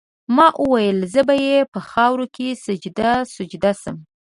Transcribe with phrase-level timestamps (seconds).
[0.35, 3.97] ما ویل زه به دي په خاوره کي سجده سجده سم